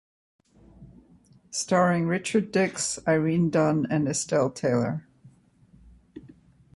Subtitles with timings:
[1.51, 5.07] Starring Richard Dix, Irene Dunne and Estelle Taylor.